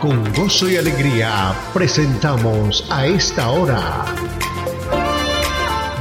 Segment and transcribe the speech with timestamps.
[0.00, 4.06] Con gozo y alegría presentamos a esta hora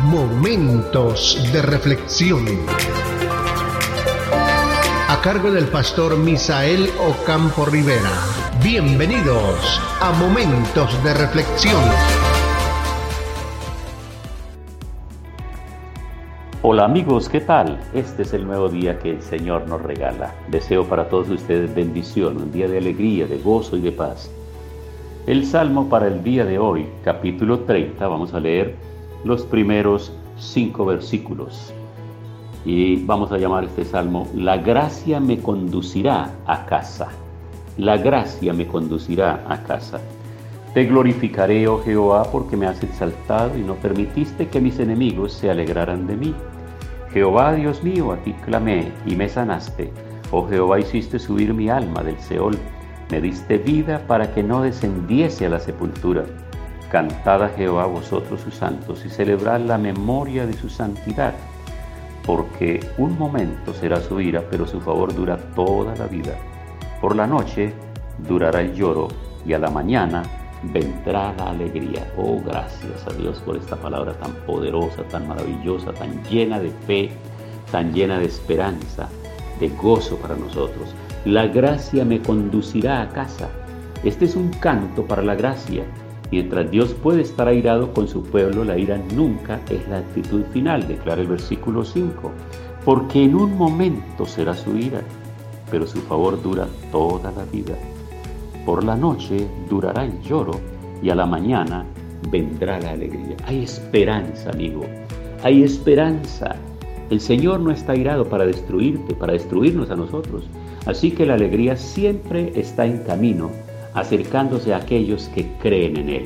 [0.03, 2.45] Momentos de Reflexión.
[5.09, 8.23] A cargo del pastor Misael Ocampo Rivera.
[8.63, 11.83] Bienvenidos a Momentos de Reflexión.
[16.71, 17.79] Hola amigos, ¿qué tal?
[17.95, 20.35] Este es el nuevo día que el Señor nos regala.
[20.51, 24.29] Deseo para todos ustedes bendición, un día de alegría, de gozo y de paz.
[25.25, 28.75] El Salmo para el día de hoy, capítulo 30, vamos a leer
[29.23, 31.73] los primeros cinco versículos.
[32.63, 37.07] Y vamos a llamar este salmo, La gracia me conducirá a casa.
[37.79, 39.99] La gracia me conducirá a casa.
[40.75, 45.49] Te glorificaré, oh Jehová, porque me has exaltado y no permitiste que mis enemigos se
[45.49, 46.35] alegraran de mí.
[47.13, 49.91] Jehová, Dios mío, a ti clamé y me sanaste.
[50.31, 52.55] Oh Jehová, hiciste subir mi alma del Seol.
[53.09, 56.25] Me diste vida para que no descendiese a la sepultura.
[56.91, 61.33] Cantad a Jehová vosotros sus santos y celebrad la memoria de su santidad.
[62.27, 66.35] Porque un momento será su ira, pero su favor dura toda la vida.
[67.01, 67.73] Por la noche
[68.19, 69.07] durará el lloro
[69.45, 70.21] y a la mañana
[70.63, 72.11] vendrá la alegría.
[72.17, 77.09] Oh, gracias a Dios por esta palabra tan poderosa, tan maravillosa, tan llena de fe,
[77.71, 79.09] tan llena de esperanza,
[79.59, 80.93] de gozo para nosotros.
[81.25, 83.49] La gracia me conducirá a casa.
[84.03, 85.83] Este es un canto para la gracia.
[86.31, 90.87] Mientras Dios puede estar airado con su pueblo, la ira nunca es la actitud final,
[90.87, 92.31] declara el versículo 5.
[92.85, 95.01] Porque en un momento será su ira,
[95.71, 97.75] pero su favor dura toda la vida.
[98.69, 100.51] Por la noche durará el lloro
[101.01, 101.83] y a la mañana
[102.29, 103.35] vendrá la alegría.
[103.47, 104.81] Hay esperanza, amigo.
[105.41, 106.55] Hay esperanza.
[107.09, 110.47] El Señor no está irado para destruirte, para destruirnos a nosotros.
[110.85, 113.49] Así que la alegría siempre está en camino,
[113.95, 116.25] acercándose a aquellos que creen en Él.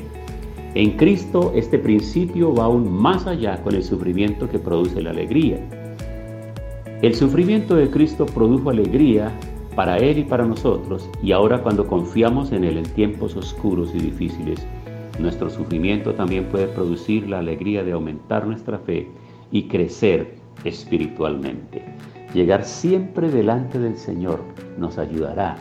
[0.74, 5.60] En Cristo este principio va aún más allá con el sufrimiento que produce la alegría.
[7.00, 9.32] El sufrimiento de Cristo produjo alegría
[9.74, 13.98] para Él y para nosotros, y ahora cuando confiamos en Él en tiempos oscuros y
[13.98, 14.66] difíciles,
[15.18, 19.08] nuestro sufrimiento también puede producir la alegría de aumentar nuestra fe
[19.50, 21.84] y crecer espiritualmente.
[22.34, 24.40] Llegar siempre delante del Señor
[24.78, 25.56] nos ayudará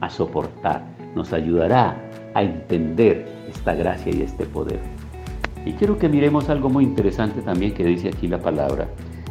[0.00, 4.80] a soportar, nos ayudará a entender esta gracia y este poder.
[5.64, 8.88] Y quiero que miremos algo muy interesante también que dice aquí la palabra.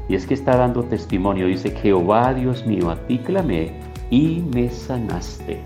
[0.09, 3.73] Y es que está dando testimonio, dice, Jehová Dios mío, a ti clamé
[4.09, 5.61] y me sanaste.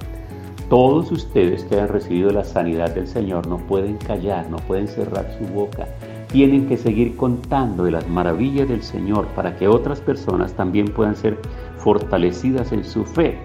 [0.69, 5.27] Todos ustedes que han recibido la sanidad del Señor no pueden callar, no pueden cerrar
[5.37, 5.85] su boca.
[6.31, 11.17] Tienen que seguir contando de las maravillas del Señor para que otras personas también puedan
[11.17, 11.37] ser
[11.77, 13.37] fortalecidas en su fe.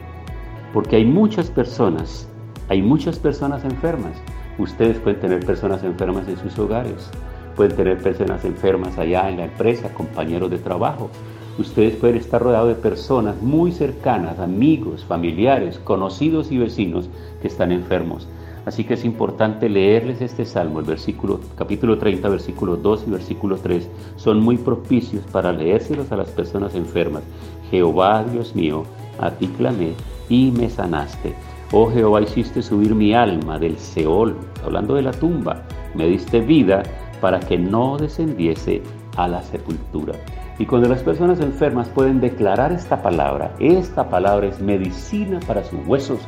[0.73, 2.29] Porque hay muchas personas,
[2.69, 4.13] hay muchas personas enfermas.
[4.59, 7.11] Ustedes pueden tener personas enfermas en sus hogares,
[7.57, 11.11] pueden tener personas enfermas allá en la empresa, compañeros de trabajo,
[11.59, 17.09] Ustedes pueden estar rodeados de personas muy cercanas, amigos, familiares, conocidos y vecinos
[17.41, 18.29] que están enfermos.
[18.67, 23.57] Así que es importante leerles este salmo, el versículo, capítulo 30, versículos 2 y versículo
[23.57, 23.89] 3.
[24.17, 27.23] Son muy propicios para leérselos a las personas enfermas.
[27.71, 28.83] Jehová, Dios mío,
[29.19, 29.93] a ti clamé
[30.29, 31.33] y me sanaste.
[31.73, 35.63] Oh Jehová, hiciste subir mi alma del Seol, hablando de la tumba.
[35.95, 36.83] Me diste vida
[37.21, 38.83] para que no descendiese
[39.17, 40.15] a la sepultura.
[40.59, 45.87] Y cuando las personas enfermas pueden declarar esta palabra, esta palabra es medicina para sus
[45.87, 46.21] huesos,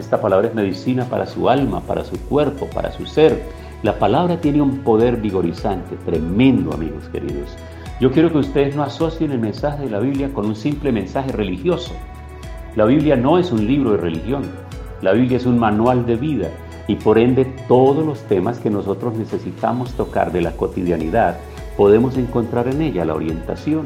[0.00, 3.44] esta palabra es medicina para su alma, para su cuerpo, para su ser.
[3.82, 7.56] La palabra tiene un poder vigorizante, tremendo, amigos queridos.
[8.00, 11.30] Yo quiero que ustedes no asocien el mensaje de la Biblia con un simple mensaje
[11.30, 11.94] religioso.
[12.74, 14.42] La Biblia no es un libro de religión,
[15.00, 16.48] la Biblia es un manual de vida
[16.88, 21.38] y por ende todos los temas que nosotros necesitamos tocar de la cotidianidad
[21.76, 23.84] podemos encontrar en ella la orientación,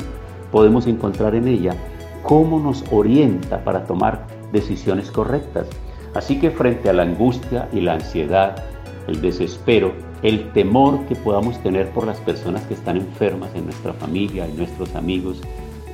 [0.51, 1.75] podemos encontrar en ella
[2.23, 5.69] cómo nos orienta para tomar decisiones correctas.
[6.15, 8.65] Así que frente a la angustia y la ansiedad,
[9.07, 9.93] el desespero,
[10.23, 14.57] el temor que podamos tener por las personas que están enfermas en nuestra familia, en
[14.57, 15.41] nuestros amigos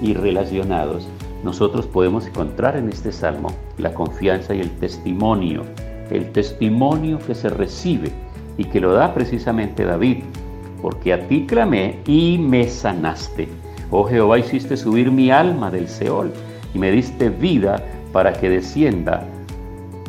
[0.01, 1.07] y relacionados,
[1.45, 3.49] nosotros podemos encontrar en este salmo
[3.79, 5.63] la confianza y el testimonio,
[6.11, 8.11] el testimonio que se recibe
[8.59, 10.25] y que lo da precisamente David
[10.81, 13.49] porque a ti clamé y me sanaste.
[13.91, 16.33] Oh Jehová, hiciste subir mi alma del Seol
[16.75, 17.83] y me diste vida
[18.13, 19.25] para que descienda,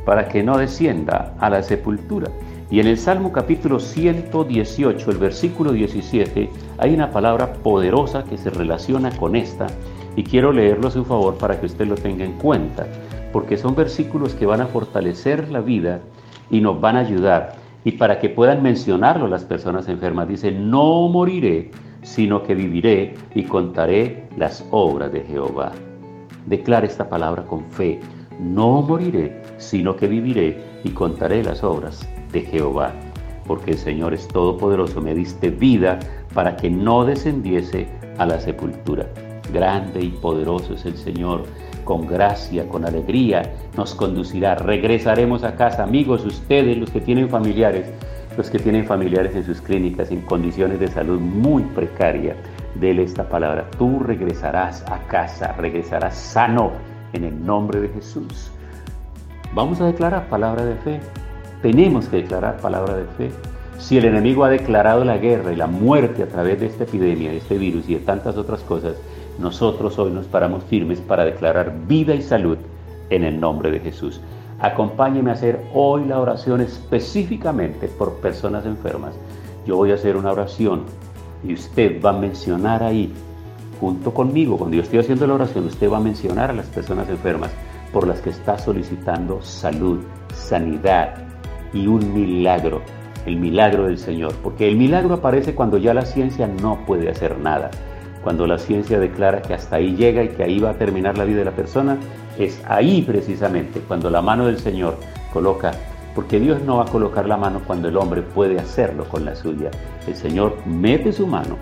[0.05, 2.29] para que no descienda a la sepultura.
[2.69, 8.49] Y en el Salmo capítulo 118, el versículo 17, hay una palabra poderosa que se
[8.49, 9.67] relaciona con esta
[10.17, 12.85] y quiero leerlo a su favor para que usted lo tenga en cuenta,
[13.31, 16.01] porque son versículos que van a fortalecer la vida
[16.49, 17.55] y nos van a ayudar.
[17.87, 23.43] Y para que puedan mencionarlo las personas enfermas, dice, no moriré, sino que viviré y
[23.43, 25.71] contaré las obras de Jehová.
[26.47, 28.01] Declara esta palabra con fe,
[28.41, 32.91] no moriré, sino que viviré y contaré las obras de Jehová.
[33.47, 35.97] Porque el Señor es todopoderoso, me diste vida
[36.33, 37.87] para que no descendiese
[38.17, 39.07] a la sepultura.
[39.53, 41.45] Grande y poderoso es el Señor,
[41.87, 44.55] con gracia, con alegría, nos conducirá.
[44.55, 47.89] Regresaremos a casa, amigos, ustedes, los que tienen familiares,
[48.35, 52.35] los que tienen familiares en sus clínicas en condiciones de salud muy precaria.
[52.75, 56.73] Dele esta palabra, tú regresarás a casa, regresarás sano
[57.13, 58.51] en el nombre de Jesús.
[59.53, 60.99] Vamos a declarar palabra de fe.
[61.61, 63.31] Tenemos que declarar palabra de fe.
[63.79, 67.31] Si el enemigo ha declarado la guerra y la muerte a través de esta epidemia,
[67.31, 68.95] de este virus y de tantas otras cosas,
[69.39, 72.57] nosotros hoy nos paramos firmes para declarar vida y salud
[73.09, 74.19] en el nombre de Jesús.
[74.59, 79.13] Acompáñeme a hacer hoy la oración específicamente por personas enfermas.
[79.67, 80.83] Yo voy a hacer una oración
[81.43, 83.13] y usted va a mencionar ahí,
[83.79, 87.07] junto conmigo, cuando yo estoy haciendo la oración, usted va a mencionar a las personas
[87.09, 87.51] enfermas
[87.93, 89.99] por las que está solicitando salud,
[90.33, 91.27] sanidad
[91.73, 92.81] y un milagro,
[93.27, 94.33] el milagro del Señor.
[94.41, 97.69] Porque el milagro aparece cuando ya la ciencia no puede hacer nada
[98.27, 101.23] cuando la ciencia declara que hasta ahí llega y que ahí va a terminar la
[101.23, 101.95] vida de la persona,
[102.37, 104.97] es ahí precisamente cuando la mano del Señor
[105.31, 105.71] coloca,
[106.13, 109.33] porque Dios no va a colocar la mano cuando el hombre puede hacerlo con la
[109.33, 109.71] suya.
[110.05, 111.55] El Señor mete su mano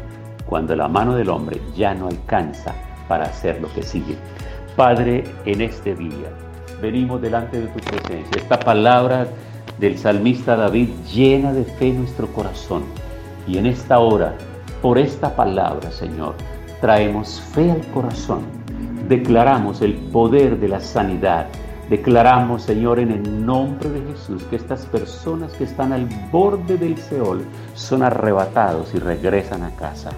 [0.47, 2.73] cuando la mano del hombre ya no alcanza
[3.07, 4.17] para hacer lo que sigue.
[4.75, 6.31] Padre, en este día
[6.81, 8.41] venimos delante de tu presencia.
[8.41, 9.27] Esta palabra
[9.77, 12.85] del salmista David llena de fe nuestro corazón.
[13.47, 14.33] Y en esta hora,
[14.81, 16.33] por esta palabra, Señor,
[16.81, 18.41] traemos fe al corazón,
[19.07, 21.47] declaramos el poder de la sanidad,
[21.89, 26.97] declaramos, Señor, en el nombre de Jesús, que estas personas que están al borde del
[26.97, 30.11] Seol son arrebatados y regresan a casa,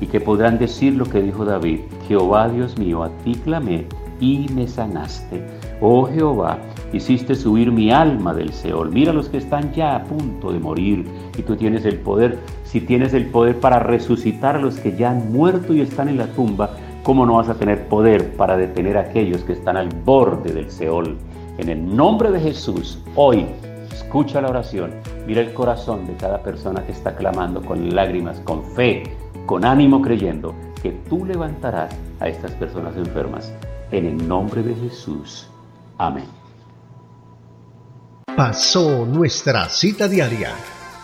[0.00, 3.86] y que podrán decir lo que dijo David, Jehová Dios mío, a ti clamé
[4.20, 5.44] y me sanaste.
[5.80, 6.58] Oh Jehová,
[6.92, 8.90] hiciste subir mi alma del Seol.
[8.90, 11.06] Mira los que están ya a punto de morir
[11.38, 12.38] y tú tienes el poder.
[12.64, 16.18] Si tienes el poder para resucitar a los que ya han muerto y están en
[16.18, 16.70] la tumba,
[17.02, 20.70] ¿cómo no vas a tener poder para detener a aquellos que están al borde del
[20.70, 21.16] Seol?
[21.58, 23.46] En el nombre de Jesús, hoy,
[23.92, 24.92] escucha la oración.
[25.26, 29.02] Mira el corazón de cada persona que está clamando con lágrimas, con fe,
[29.46, 33.52] con ánimo creyendo que tú levantarás a estas personas enfermas.
[33.90, 35.48] En el nombre de Jesús.
[35.96, 36.38] Amén
[38.38, 40.77] pasó nuestra cita diaria.